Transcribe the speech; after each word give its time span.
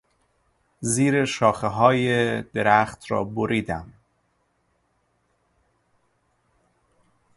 زیر 0.79 1.25
شاخههای 1.25 2.41
درخت 2.41 3.11
را 3.11 3.23
بریدم. 3.23 3.93